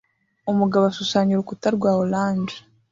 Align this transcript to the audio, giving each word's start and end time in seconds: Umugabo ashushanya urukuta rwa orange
Umugabo 0.51 0.83
ashushanya 0.87 1.31
urukuta 1.33 1.67
rwa 1.75 1.91
orange 2.03 2.55